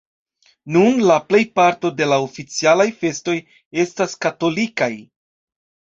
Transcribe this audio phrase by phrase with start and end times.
[0.75, 3.37] Nun la plejparto de la oficialaj festoj
[3.85, 4.93] estas katolikaj.